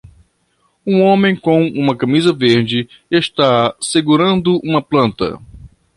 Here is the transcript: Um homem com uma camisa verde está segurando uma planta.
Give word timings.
Um 0.83 1.03
homem 1.03 1.35
com 1.35 1.61
uma 1.67 1.95
camisa 1.95 2.33
verde 2.33 2.89
está 3.11 3.75
segurando 3.79 4.59
uma 4.63 4.81
planta. 4.81 5.39